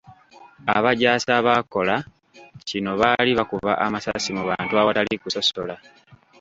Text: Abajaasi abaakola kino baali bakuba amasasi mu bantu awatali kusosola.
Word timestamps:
Abajaasi 0.77 1.29
abaakola 1.39 1.95
kino 2.67 2.91
baali 3.01 3.31
bakuba 3.39 3.71
amasasi 3.85 4.29
mu 4.37 4.43
bantu 4.49 4.73
awatali 4.81 5.15
kusosola. 5.23 5.75